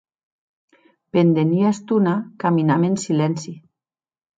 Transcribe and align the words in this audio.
Pendent 1.17 1.53
ua 1.59 1.75
estona 1.75 2.17
caminam 2.47 2.91
en 2.93 3.01
silenci. 3.07 3.61